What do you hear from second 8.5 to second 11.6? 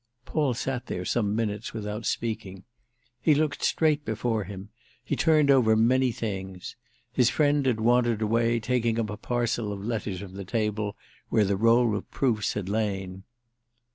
taking up a parcel of letters from the table where the